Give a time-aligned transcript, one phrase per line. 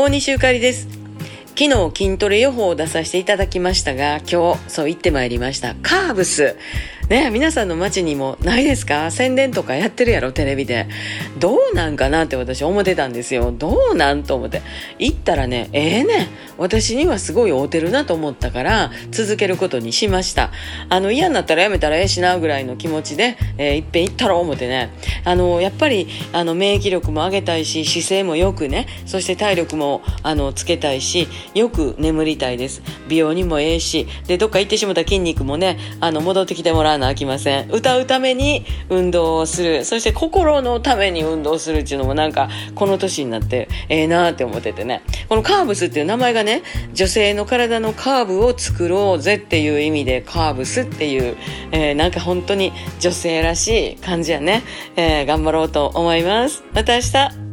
[0.00, 0.86] 大西ゆかりです。
[1.56, 5.74] 昨日筋トレ予報を出させていただきましたが今日そう言ってまいりました。
[5.82, 6.54] カーブス。
[7.08, 9.10] ね皆さんの街にもないですか？
[9.10, 10.86] 宣伝とかやってるやろテレビで。
[11.38, 13.50] どうなんかなって私思ってたんですよ。
[13.50, 14.60] どうなんと思って。
[14.98, 20.50] 行ったらねええー、ね私にはすごい合うてるなと思ったから続けることにしました。
[20.90, 24.90] あの嫌になったらやめたらええしなぐらいの気持ちで、えー、いっぺん行ったろう思ってね。
[25.24, 28.86] あのやっぱりあの免疫力も上げたいし姿勢もよくね。
[29.06, 32.82] そして体力もあのつけたいしよく眠りたいです。
[33.08, 34.06] 美容にもええし。
[34.26, 37.70] でどっか行ってしまった筋肉もねあの戻ってきてもらうなあきません。
[37.70, 39.84] 歌うために運動をする。
[39.84, 45.02] そして心のために運動するっていうのもなんかこの年になってええ、なって思っててね。
[45.28, 46.62] このカーブスっていう名前がね
[46.92, 51.36] 女性の体のカーブを作ろうぜっていう意味でカーブスっていう、
[51.72, 54.62] えー、なんか本当に女性らしい感じやね、
[54.96, 56.64] えー、頑張ろうと思います。
[56.72, 57.47] また明日。